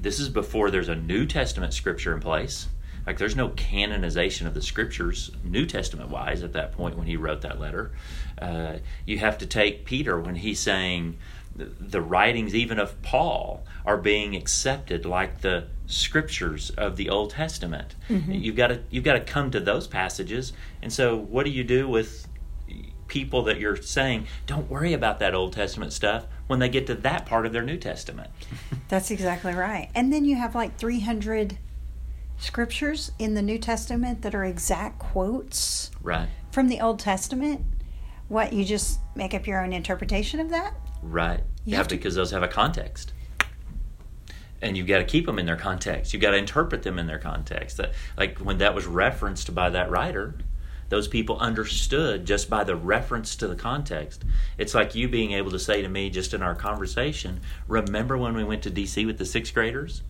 This 0.00 0.18
is 0.18 0.28
before 0.28 0.70
there's 0.70 0.88
a 0.88 0.94
New 0.94 1.26
Testament 1.26 1.74
scripture 1.74 2.14
in 2.14 2.20
place. 2.20 2.68
Like 3.08 3.16
there's 3.16 3.34
no 3.34 3.48
canonization 3.48 4.46
of 4.46 4.52
the 4.52 4.60
scriptures, 4.60 5.30
New 5.42 5.64
Testament 5.64 6.10
wise, 6.10 6.42
at 6.42 6.52
that 6.52 6.72
point 6.72 6.94
when 6.98 7.06
he 7.06 7.16
wrote 7.16 7.40
that 7.40 7.58
letter. 7.58 7.92
Uh, 8.38 8.80
you 9.06 9.16
have 9.16 9.38
to 9.38 9.46
take 9.46 9.86
Peter 9.86 10.20
when 10.20 10.34
he's 10.34 10.60
saying 10.60 11.16
the 11.56 12.02
writings 12.02 12.54
even 12.54 12.78
of 12.78 13.00
Paul 13.00 13.64
are 13.86 13.96
being 13.96 14.36
accepted 14.36 15.06
like 15.06 15.40
the 15.40 15.68
scriptures 15.86 16.68
of 16.76 16.96
the 16.96 17.08
Old 17.08 17.30
Testament. 17.30 17.94
Mm-hmm. 18.10 18.32
You've 18.32 18.56
got 18.56 18.66
to 18.66 18.82
you've 18.90 19.04
got 19.04 19.14
to 19.14 19.20
come 19.20 19.50
to 19.52 19.60
those 19.60 19.86
passages. 19.86 20.52
And 20.82 20.92
so 20.92 21.16
what 21.16 21.46
do 21.46 21.50
you 21.50 21.64
do 21.64 21.88
with 21.88 22.28
people 23.06 23.42
that 23.44 23.58
you're 23.58 23.76
saying 23.76 24.26
don't 24.46 24.68
worry 24.68 24.92
about 24.92 25.18
that 25.20 25.34
Old 25.34 25.54
Testament 25.54 25.94
stuff 25.94 26.26
when 26.46 26.58
they 26.58 26.68
get 26.68 26.86
to 26.88 26.94
that 26.94 27.24
part 27.24 27.46
of 27.46 27.54
their 27.54 27.64
New 27.64 27.78
Testament? 27.78 28.28
That's 28.88 29.10
exactly 29.10 29.54
right. 29.54 29.88
And 29.94 30.12
then 30.12 30.26
you 30.26 30.36
have 30.36 30.54
like 30.54 30.76
300 30.76 31.56
scriptures 32.38 33.12
in 33.18 33.34
the 33.34 33.42
New 33.42 33.58
Testament 33.58 34.22
that 34.22 34.34
are 34.34 34.44
exact 34.44 34.98
quotes 34.98 35.90
right 36.02 36.28
from 36.52 36.68
the 36.68 36.80
Old 36.80 36.98
Testament. 36.98 37.64
What 38.28 38.52
you 38.52 38.64
just 38.64 39.00
make 39.14 39.34
up 39.34 39.46
your 39.46 39.62
own 39.62 39.72
interpretation 39.72 40.40
of 40.40 40.50
that? 40.50 40.74
Right. 41.02 41.40
You 41.64 41.72
yeah, 41.72 41.76
have 41.78 41.88
to, 41.88 41.96
because 41.96 42.14
those 42.14 42.30
have 42.30 42.42
a 42.42 42.48
context. 42.48 43.12
And 44.60 44.76
you've 44.76 44.86
got 44.86 44.98
to 44.98 45.04
keep 45.04 45.26
them 45.26 45.38
in 45.38 45.46
their 45.46 45.56
context. 45.56 46.12
You've 46.12 46.22
got 46.22 46.32
to 46.32 46.36
interpret 46.36 46.82
them 46.82 46.98
in 46.98 47.06
their 47.06 47.18
context. 47.18 47.76
That, 47.76 47.92
like 48.16 48.38
when 48.38 48.58
that 48.58 48.74
was 48.74 48.86
referenced 48.86 49.54
by 49.54 49.70
that 49.70 49.90
writer, 49.90 50.34
those 50.88 51.06
people 51.06 51.38
understood 51.38 52.24
just 52.24 52.50
by 52.50 52.64
the 52.64 52.74
reference 52.74 53.36
to 53.36 53.46
the 53.46 53.54
context. 53.54 54.24
It's 54.56 54.74
like 54.74 54.94
you 54.94 55.08
being 55.08 55.32
able 55.32 55.50
to 55.52 55.58
say 55.58 55.82
to 55.82 55.88
me 55.88 56.10
just 56.10 56.34
in 56.34 56.42
our 56.42 56.54
conversation, 56.54 57.40
remember 57.66 58.18
when 58.18 58.34
we 58.34 58.44
went 58.44 58.62
to 58.64 58.70
DC 58.70 59.06
with 59.06 59.18
the 59.18 59.26
sixth 59.26 59.54
graders? 59.54 60.02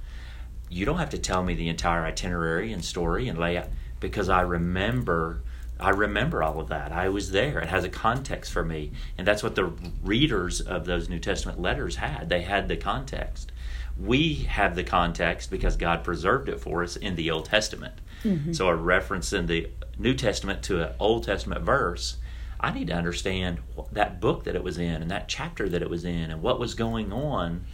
You 0.68 0.84
don't 0.84 0.98
have 0.98 1.10
to 1.10 1.18
tell 1.18 1.42
me 1.42 1.54
the 1.54 1.68
entire 1.68 2.04
itinerary 2.04 2.72
and 2.72 2.84
story 2.84 3.28
and 3.28 3.38
layout 3.38 3.68
because 4.00 4.28
I 4.28 4.42
remember 4.42 5.42
I 5.80 5.90
remember 5.90 6.42
all 6.42 6.58
of 6.58 6.68
that. 6.68 6.90
I 6.90 7.08
was 7.08 7.30
there. 7.30 7.60
It 7.60 7.68
has 7.68 7.84
a 7.84 7.88
context 7.88 8.52
for 8.52 8.64
me. 8.64 8.92
And 9.16 9.26
that's 9.26 9.42
what 9.42 9.54
the 9.54 9.72
readers 10.02 10.60
of 10.60 10.86
those 10.86 11.08
New 11.08 11.20
Testament 11.20 11.60
letters 11.60 11.96
had. 11.96 12.28
They 12.28 12.42
had 12.42 12.68
the 12.68 12.76
context. 12.76 13.52
We 13.96 14.34
have 14.48 14.74
the 14.74 14.84
context 14.84 15.50
because 15.50 15.76
God 15.76 16.02
preserved 16.02 16.48
it 16.48 16.60
for 16.60 16.82
us 16.82 16.96
in 16.96 17.14
the 17.14 17.30
Old 17.30 17.44
Testament. 17.44 17.94
Mm-hmm. 18.24 18.52
So 18.52 18.68
a 18.68 18.74
reference 18.74 19.32
in 19.32 19.46
the 19.46 19.70
New 19.98 20.14
Testament 20.14 20.62
to 20.64 20.82
an 20.82 20.94
Old 20.98 21.24
Testament 21.24 21.62
verse, 21.62 22.16
I 22.60 22.72
need 22.72 22.88
to 22.88 22.94
understand 22.94 23.58
that 23.92 24.20
book 24.20 24.44
that 24.44 24.56
it 24.56 24.64
was 24.64 24.78
in 24.78 25.00
and 25.00 25.10
that 25.12 25.28
chapter 25.28 25.68
that 25.68 25.82
it 25.82 25.90
was 25.90 26.04
in 26.04 26.30
and 26.30 26.42
what 26.42 26.58
was 26.58 26.74
going 26.74 27.12
on 27.12 27.64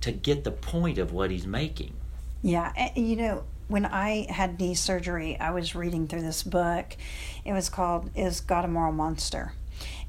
to 0.00 0.10
get 0.10 0.42
the 0.42 0.50
point 0.50 0.98
of 0.98 1.12
what 1.12 1.30
he's 1.30 1.46
making. 1.46 1.94
Yeah, 2.42 2.92
you 2.94 3.16
know, 3.16 3.44
when 3.68 3.84
I 3.84 4.26
had 4.30 4.60
knee 4.60 4.74
surgery, 4.74 5.38
I 5.38 5.50
was 5.50 5.74
reading 5.74 6.06
through 6.06 6.22
this 6.22 6.42
book. 6.42 6.96
It 7.44 7.52
was 7.52 7.68
called 7.68 8.10
Is 8.14 8.40
God 8.40 8.64
a 8.64 8.68
Moral 8.68 8.92
Monster? 8.92 9.52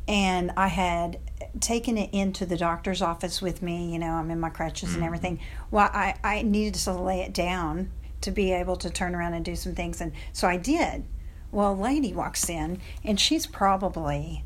And 0.08 0.52
I 0.56 0.68
had 0.68 1.20
taken 1.60 1.98
it 1.98 2.12
into 2.14 2.46
the 2.46 2.58
doctor's 2.58 3.02
office 3.02 3.42
with 3.42 3.62
me. 3.62 3.92
You 3.92 4.00
know, 4.00 4.12
I'm 4.12 4.32
in 4.32 4.40
my 4.40 4.50
crutches 4.50 4.90
mm-hmm. 4.90 4.98
and 4.98 5.06
everything. 5.06 5.40
Well, 5.72 5.90
I, 5.92 6.16
I 6.24 6.42
needed 6.44 6.76
to 6.76 6.94
lay 6.94 7.22
it 7.22 7.34
down 7.34 7.92
to 8.22 8.32
be 8.32 8.52
able 8.52 8.78
to 8.78 8.90
turn 8.90 9.16
around 9.16 9.34
and 9.34 9.44
do 9.44 9.56
some 9.56 9.76
things. 9.76 10.00
And 10.00 10.14
so 10.34 10.48
I 10.48 10.58
did. 10.58 11.04
Well, 11.52 11.74
a 11.74 11.76
lady 11.76 12.14
walks 12.14 12.50
in, 12.50 12.82
and 13.04 13.20
she's 13.20 13.48
probably, 13.48 14.44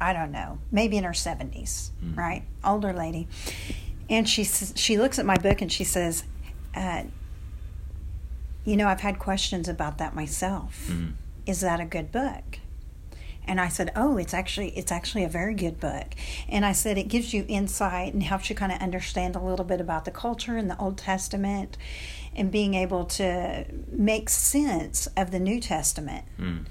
I 0.00 0.12
don't 0.12 0.32
know, 0.32 0.58
maybe 0.70 0.96
in 0.96 1.04
her 1.04 1.12
70s, 1.12 1.90
mm-hmm. 1.90 2.14
right? 2.14 2.44
Older 2.64 2.92
lady. 2.92 3.28
And 4.08 4.28
she, 4.28 4.44
she 4.44 4.98
looks 4.98 5.18
at 5.18 5.26
my 5.26 5.36
book 5.36 5.62
and 5.62 5.70
she 5.70 5.84
says, 5.84 6.24
uh, 6.76 7.04
you 8.64 8.76
know, 8.76 8.88
I've 8.88 9.00
had 9.00 9.18
questions 9.18 9.68
about 9.68 9.98
that 9.98 10.14
myself. 10.14 10.88
Mm-hmm. 10.88 11.12
Is 11.46 11.60
that 11.60 11.80
a 11.80 11.84
good 11.84 12.12
book? 12.12 12.58
And 13.48 13.60
I 13.60 13.68
said, 13.68 13.92
"Oh, 13.94 14.16
it's 14.16 14.34
actually 14.34 14.70
it's 14.70 14.90
actually 14.90 15.22
a 15.22 15.28
very 15.28 15.54
good 15.54 15.78
book." 15.78 16.14
And 16.48 16.66
I 16.66 16.72
said 16.72 16.98
it 16.98 17.06
gives 17.08 17.32
you 17.32 17.44
insight 17.46 18.12
and 18.12 18.22
helps 18.22 18.50
you 18.50 18.56
kind 18.56 18.72
of 18.72 18.80
understand 18.80 19.36
a 19.36 19.40
little 19.40 19.64
bit 19.64 19.80
about 19.80 20.04
the 20.04 20.10
culture 20.10 20.58
in 20.58 20.66
the 20.66 20.76
Old 20.78 20.98
Testament 20.98 21.76
and 22.34 22.50
being 22.50 22.74
able 22.74 23.04
to 23.04 23.64
make 23.88 24.28
sense 24.28 25.06
of 25.16 25.30
the 25.30 25.38
New 25.38 25.60
Testament. 25.60 26.24
Mm. 26.38 26.64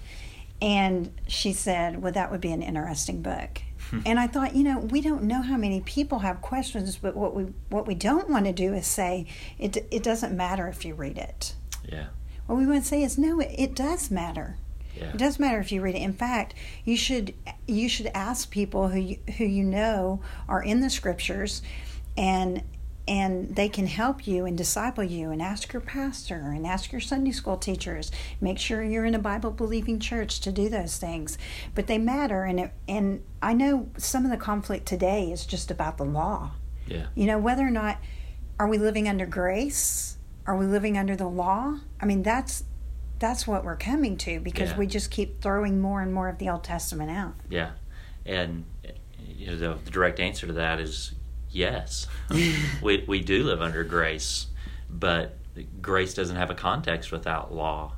And 0.61 1.13
she 1.27 1.53
said, 1.53 2.01
"Well, 2.01 2.11
that 2.11 2.29
would 2.29 2.41
be 2.41 2.51
an 2.51 2.61
interesting 2.61 3.21
book." 3.21 3.61
and 4.05 4.19
I 4.19 4.27
thought, 4.27 4.55
you 4.55 4.63
know, 4.63 4.79
we 4.79 5.01
don't 5.01 5.23
know 5.23 5.41
how 5.41 5.57
many 5.57 5.81
people 5.81 6.19
have 6.19 6.41
questions, 6.41 6.97
but 6.97 7.15
what 7.15 7.35
we 7.35 7.45
what 7.69 7.87
we 7.87 7.95
don't 7.95 8.29
want 8.29 8.45
to 8.45 8.53
do 8.53 8.73
is 8.73 8.87
say 8.87 9.27
it 9.59 9.77
it 9.91 10.03
doesn't 10.03 10.35
matter 10.35 10.67
if 10.67 10.85
you 10.85 10.93
read 10.93 11.17
it. 11.17 11.55
Yeah. 11.87 12.07
What 12.47 12.57
we 12.57 12.67
want 12.67 12.83
to 12.83 12.87
say 12.87 13.03
is 13.03 13.17
no, 13.17 13.39
it, 13.39 13.51
it 13.57 13.75
does 13.75 14.11
matter. 14.11 14.57
Yeah. 14.95 15.09
It 15.09 15.17
does 15.17 15.39
matter 15.39 15.59
if 15.59 15.71
you 15.71 15.81
read 15.81 15.95
it. 15.95 16.01
In 16.01 16.13
fact, 16.13 16.53
you 16.83 16.95
should 16.95 17.33
you 17.67 17.89
should 17.89 18.07
ask 18.13 18.49
people 18.49 18.89
who 18.89 18.99
you, 18.99 19.17
who 19.37 19.45
you 19.45 19.63
know 19.63 20.21
are 20.47 20.63
in 20.63 20.79
the 20.79 20.89
scriptures, 20.89 21.61
and 22.17 22.63
and 23.07 23.55
they 23.55 23.69
can 23.69 23.87
help 23.87 24.25
you 24.25 24.45
and 24.45 24.57
disciple 24.57 25.03
you 25.03 25.31
and 25.31 25.41
ask 25.41 25.73
your 25.73 25.81
pastor 25.81 26.51
and 26.55 26.65
ask 26.65 26.91
your 26.91 27.01
Sunday 27.01 27.31
school 27.31 27.57
teachers. 27.57 28.11
Make 28.41 28.57
sure 28.57 28.83
you're 28.83 29.05
in 29.05 29.15
a 29.15 29.19
Bible 29.19 29.51
believing 29.51 29.99
church 29.99 30.39
to 30.41 30.51
do 30.51 30.69
those 30.69 30.97
things. 30.97 31.37
But 31.75 31.87
they 31.87 31.97
matter 31.97 32.43
and 32.43 32.59
it, 32.59 32.71
and 32.87 33.23
I 33.41 33.53
know 33.53 33.89
some 33.97 34.25
of 34.25 34.31
the 34.31 34.37
conflict 34.37 34.85
today 34.85 35.31
is 35.31 35.45
just 35.45 35.69
about 35.69 35.97
the 35.97 36.05
law. 36.05 36.51
Yeah. 36.87 37.07
You 37.15 37.27
know 37.27 37.37
whether 37.37 37.65
or 37.65 37.71
not 37.71 37.97
are 38.59 38.67
we 38.67 38.77
living 38.77 39.07
under 39.07 39.25
grace 39.25 40.15
are 40.47 40.55
we 40.55 40.65
living 40.65 40.97
under 40.97 41.15
the 41.15 41.27
law? 41.27 41.79
I 41.99 42.05
mean, 42.05 42.23
that's 42.23 42.63
that's 43.17 43.47
what 43.47 43.63
we're 43.63 43.77
coming 43.77 44.17
to 44.17 44.39
because 44.39 44.71
yeah. 44.71 44.77
we 44.77 44.87
just 44.87 45.09
keep 45.09 45.41
throwing 45.41 45.79
more 45.79 46.01
and 46.01 46.13
more 46.13 46.29
of 46.29 46.37
the 46.37 46.49
Old 46.49 46.63
Testament 46.63 47.09
out. 47.09 47.33
Yeah, 47.49 47.71
and 48.25 48.65
you 49.19 49.47
know, 49.47 49.55
the, 49.55 49.79
the 49.83 49.91
direct 49.91 50.19
answer 50.19 50.45
to 50.47 50.53
that 50.53 50.79
is 50.79 51.13
yes. 51.55 52.07
we 52.81 53.03
we 53.07 53.21
do 53.21 53.43
live 53.43 53.61
under 53.61 53.83
grace, 53.83 54.47
but 54.89 55.37
grace 55.81 56.13
doesn't 56.13 56.35
have 56.35 56.49
a 56.49 56.55
context 56.55 57.11
without 57.11 57.53
law. 57.53 57.93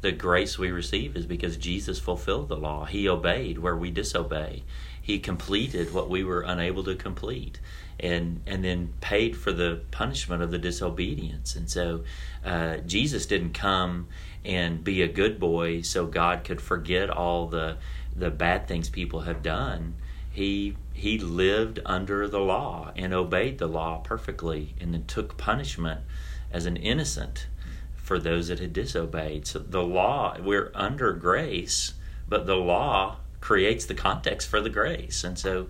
The 0.00 0.12
grace 0.12 0.58
we 0.58 0.70
receive 0.70 1.16
is 1.16 1.26
because 1.26 1.56
Jesus 1.56 1.98
fulfilled 1.98 2.48
the 2.48 2.56
law. 2.56 2.84
He 2.84 3.08
obeyed 3.08 3.58
where 3.58 3.76
we 3.76 3.90
disobey. 3.90 4.64
He 5.00 5.18
completed 5.18 5.94
what 5.94 6.10
we 6.10 6.24
were 6.24 6.42
unable 6.42 6.84
to 6.84 6.94
complete 6.94 7.58
and 8.00 8.42
and 8.46 8.64
then 8.64 8.92
paid 9.00 9.36
for 9.36 9.52
the 9.52 9.80
punishment 9.90 10.42
of 10.42 10.50
the 10.50 10.58
disobedience. 10.58 11.56
And 11.56 11.70
so 11.70 12.04
uh, 12.44 12.78
Jesus 12.78 13.26
didn't 13.26 13.52
come 13.52 14.08
and 14.44 14.82
be 14.82 15.02
a 15.02 15.08
good 15.08 15.38
boy 15.38 15.82
so 15.82 16.06
God 16.06 16.44
could 16.44 16.60
forget 16.60 17.10
all 17.10 17.46
the 17.46 17.76
the 18.14 18.30
bad 18.30 18.68
things 18.68 18.88
people 18.88 19.20
have 19.20 19.42
done. 19.42 19.94
He 20.34 20.76
he 20.92 21.16
lived 21.16 21.78
under 21.86 22.26
the 22.26 22.40
law 22.40 22.90
and 22.96 23.14
obeyed 23.14 23.58
the 23.58 23.68
law 23.68 23.98
perfectly, 23.98 24.74
and 24.80 24.92
then 24.92 25.04
took 25.06 25.36
punishment 25.36 26.00
as 26.50 26.66
an 26.66 26.76
innocent 26.76 27.46
for 27.94 28.18
those 28.18 28.48
that 28.48 28.58
had 28.58 28.72
disobeyed. 28.72 29.46
So 29.46 29.60
the 29.60 29.84
law, 29.84 30.36
we're 30.40 30.72
under 30.74 31.12
grace, 31.12 31.94
but 32.28 32.46
the 32.46 32.56
law 32.56 33.18
creates 33.40 33.86
the 33.86 33.94
context 33.94 34.48
for 34.48 34.60
the 34.60 34.70
grace, 34.70 35.22
and 35.22 35.38
so 35.38 35.68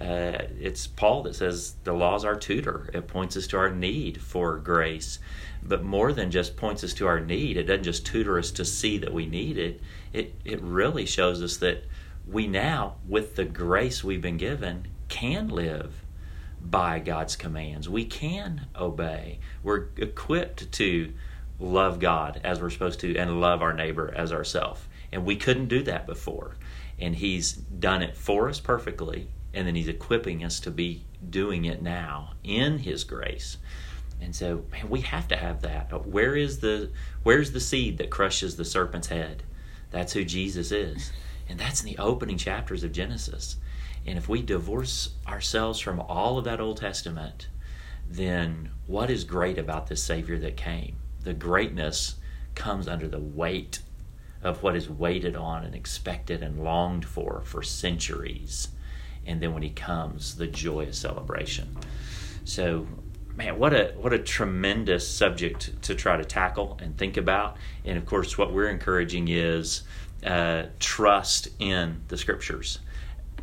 uh, 0.00 0.48
it's 0.58 0.86
Paul 0.86 1.22
that 1.24 1.36
says 1.36 1.74
the 1.84 1.92
law 1.92 2.16
is 2.16 2.24
our 2.24 2.36
tutor. 2.36 2.88
It 2.94 3.08
points 3.08 3.36
us 3.36 3.46
to 3.48 3.58
our 3.58 3.70
need 3.70 4.22
for 4.22 4.56
grace. 4.56 5.18
But 5.62 5.82
more 5.84 6.12
than 6.12 6.30
just 6.30 6.56
points 6.56 6.84
us 6.84 6.94
to 6.94 7.06
our 7.06 7.20
need, 7.20 7.56
it 7.58 7.64
doesn't 7.64 7.84
just 7.84 8.06
tutor 8.06 8.38
us 8.38 8.50
to 8.52 8.64
see 8.64 8.96
that 8.98 9.12
we 9.12 9.26
need 9.26 9.58
it. 9.58 9.80
It, 10.12 10.34
it 10.44 10.60
really 10.62 11.04
shows 11.04 11.42
us 11.42 11.56
that 11.58 11.84
we 12.26 12.46
now, 12.46 12.96
with 13.06 13.36
the 13.36 13.44
grace 13.44 14.02
we've 14.02 14.22
been 14.22 14.36
given, 14.36 14.88
can 15.08 15.48
live 15.48 16.02
by 16.60 16.98
God's 16.98 17.36
commands. 17.36 17.88
We 17.88 18.04
can 18.04 18.66
obey. 18.74 19.38
We're 19.62 19.86
equipped 19.96 20.72
to 20.72 21.12
love 21.58 22.00
God 22.00 22.40
as 22.42 22.60
we're 22.60 22.70
supposed 22.70 23.00
to 23.00 23.16
and 23.16 23.40
love 23.40 23.62
our 23.62 23.72
neighbor 23.72 24.12
as 24.14 24.32
ourselves. 24.32 24.80
And 25.12 25.24
we 25.24 25.36
couldn't 25.36 25.68
do 25.68 25.82
that 25.84 26.06
before. 26.06 26.56
And 26.98 27.14
He's 27.14 27.52
done 27.52 28.02
it 28.02 28.16
for 28.16 28.48
us 28.48 28.58
perfectly 28.58 29.28
and 29.56 29.66
then 29.66 29.74
he's 29.74 29.88
equipping 29.88 30.44
us 30.44 30.60
to 30.60 30.70
be 30.70 31.02
doing 31.28 31.64
it 31.64 31.82
now 31.82 32.34
in 32.44 32.78
his 32.78 33.02
grace 33.02 33.56
and 34.20 34.36
so 34.36 34.64
man 34.70 34.88
we 34.88 35.00
have 35.00 35.26
to 35.26 35.36
have 35.36 35.62
that 35.62 36.06
where 36.06 36.36
is 36.36 36.60
the 36.60 36.90
where's 37.22 37.52
the 37.52 37.60
seed 37.60 37.98
that 37.98 38.10
crushes 38.10 38.56
the 38.56 38.64
serpent's 38.64 39.08
head 39.08 39.42
that's 39.90 40.12
who 40.12 40.24
jesus 40.24 40.70
is 40.70 41.10
and 41.48 41.58
that's 41.58 41.82
in 41.82 41.86
the 41.86 41.98
opening 41.98 42.38
chapters 42.38 42.82
of 42.82 42.92
genesis 42.92 43.56
and 44.06 44.16
if 44.16 44.28
we 44.28 44.42
divorce 44.42 45.10
ourselves 45.26 45.80
from 45.80 46.00
all 46.00 46.38
of 46.38 46.44
that 46.44 46.60
old 46.60 46.78
testament 46.78 47.48
then 48.08 48.70
what 48.86 49.10
is 49.10 49.24
great 49.24 49.58
about 49.58 49.88
this 49.88 50.02
savior 50.02 50.38
that 50.38 50.56
came 50.56 50.96
the 51.22 51.34
greatness 51.34 52.16
comes 52.54 52.88
under 52.88 53.08
the 53.08 53.20
weight 53.20 53.80
of 54.42 54.62
what 54.62 54.76
is 54.76 54.88
waited 54.88 55.36
on 55.36 55.64
and 55.64 55.74
expected 55.74 56.42
and 56.42 56.62
longed 56.62 57.04
for 57.04 57.42
for 57.44 57.62
centuries. 57.62 58.68
And 59.26 59.40
then 59.40 59.52
when 59.52 59.62
he 59.62 59.70
comes, 59.70 60.36
the 60.36 60.46
joyous 60.46 60.98
celebration. 60.98 61.76
So, 62.44 62.86
man, 63.34 63.58
what 63.58 63.74
a 63.74 63.92
what 63.96 64.12
a 64.12 64.18
tremendous 64.18 65.08
subject 65.08 65.82
to 65.82 65.94
try 65.94 66.16
to 66.16 66.24
tackle 66.24 66.78
and 66.80 66.96
think 66.96 67.16
about. 67.16 67.56
And 67.84 67.98
of 67.98 68.06
course, 68.06 68.38
what 68.38 68.52
we're 68.52 68.70
encouraging 68.70 69.28
is 69.28 69.82
uh, 70.26 70.66
trust 70.80 71.48
in 71.58 72.02
the 72.08 72.18
scriptures, 72.18 72.80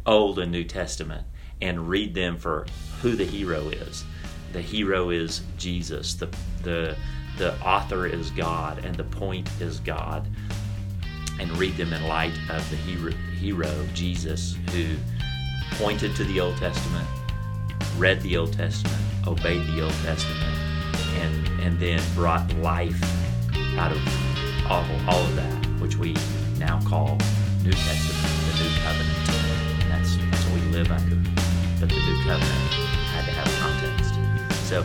Old 0.05 0.39
and 0.39 0.51
New 0.51 0.65
Testament, 0.65 1.25
and 1.61 1.87
read 1.87 2.13
them 2.13 2.37
for 2.37 2.65
who 3.01 3.15
the 3.15 3.25
hero 3.25 3.69
is. 3.69 4.03
The 4.51 4.61
hero 4.61 5.09
is 5.09 5.41
Jesus. 5.57 6.13
The 6.15 6.29
the 6.61 6.95
the 7.37 7.59
author 7.61 8.05
is 8.05 8.29
God, 8.31 8.83
and 8.85 8.95
the 8.95 9.05
point 9.05 9.49
is 9.59 9.79
God. 9.79 10.27
And 11.39 11.57
read 11.57 11.75
them 11.77 11.93
in 11.93 12.07
light 12.07 12.37
of 12.49 12.69
the 12.69 12.75
hero, 12.75 13.11
hero 13.39 13.87
Jesus, 13.95 14.55
who 14.71 14.95
pointed 15.71 16.15
to 16.15 16.23
the 16.25 16.39
Old 16.39 16.57
Testament, 16.57 17.07
read 17.97 18.21
the 18.21 18.37
Old 18.37 18.53
Testament, 18.53 19.01
obeyed 19.25 19.65
the 19.67 19.81
Old 19.83 19.93
Testament, 20.03 20.55
and 21.15 21.47
and 21.61 21.79
then 21.79 22.01
brought 22.13 22.53
life 22.57 23.01
out 23.77 23.91
of 23.91 24.69
all, 24.69 24.85
all 25.07 25.25
of 25.25 25.35
that, 25.35 25.65
which 25.81 25.95
we 25.97 26.15
now 26.65 26.79
call 26.88 27.17
New 27.62 27.72
Testament, 27.72 28.24
the 28.48 28.63
New 28.63 28.72
Covenant. 28.79 29.29
And 29.84 29.91
that's, 29.91 30.15
that's 30.15 30.46
what 30.46 30.55
we 30.55 30.62
live 30.72 30.89
under. 30.91 31.17
But 31.79 31.89
the 31.89 32.00
New 32.00 32.24
Covenant 32.24 32.72
had 33.12 33.25
to 33.25 33.32
have 33.32 33.50
context. 33.60 34.15
So 34.70 34.84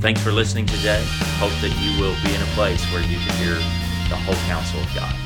thanks 0.00 0.20
for 0.20 0.32
listening 0.32 0.66
today. 0.66 1.02
Hope 1.40 1.54
that 1.62 1.72
you 1.80 1.98
will 1.98 2.16
be 2.22 2.34
in 2.34 2.42
a 2.42 2.50
place 2.52 2.84
where 2.92 3.02
you 3.02 3.16
can 3.16 3.34
hear 3.40 3.54
the 4.10 4.16
whole 4.16 4.36
counsel 4.46 4.80
of 4.80 4.94
God. 4.94 5.23